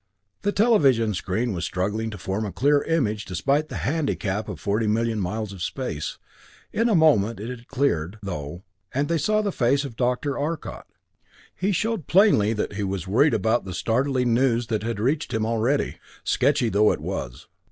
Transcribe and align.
The 0.41 0.51
television 0.51 1.13
screen 1.13 1.53
was 1.53 1.63
struggling 1.63 2.09
to 2.09 2.17
form 2.17 2.43
a 2.43 2.51
clear 2.51 2.81
image 2.81 3.23
despite 3.23 3.67
the 3.69 3.75
handicap 3.85 4.49
of 4.49 4.59
forty 4.59 4.87
million 4.87 5.19
miles 5.19 5.53
of 5.53 5.61
space. 5.61 6.17
In 6.73 6.89
a 6.89 6.95
moment 6.95 7.39
it 7.39 7.51
had 7.51 7.67
cleared, 7.67 8.17
though, 8.23 8.63
and 8.91 9.07
they 9.07 9.19
saw 9.19 9.43
the 9.43 9.51
face 9.51 9.85
of 9.85 9.95
Dr. 9.95 10.39
Arcot. 10.39 10.87
He 11.55 11.71
showed 11.71 12.07
plainly 12.07 12.51
that 12.51 12.73
he 12.73 12.83
was 12.83 13.07
worried 13.07 13.35
about 13.35 13.63
the 13.63 13.75
startling 13.75 14.33
news 14.33 14.65
that 14.73 14.81
had 14.81 14.99
reached 14.99 15.35
him 15.35 15.45
already, 15.45 15.99
sketchy 16.23 16.69
though 16.69 16.91
it 16.91 16.99
was. 16.99 17.47